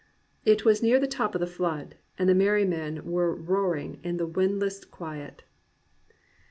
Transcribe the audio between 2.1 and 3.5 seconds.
and the Merry Men were